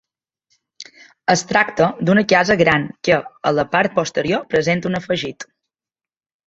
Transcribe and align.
Es 1.33 1.43
tracta 1.51 1.91
d'una 2.09 2.25
casa 2.33 2.57
gran 2.63 2.89
que, 3.09 3.21
a 3.51 3.55
la 3.61 3.69
part 3.77 3.97
posterior 4.01 4.47
presenta 4.57 4.95
un 4.95 5.03
afegit. 5.03 5.53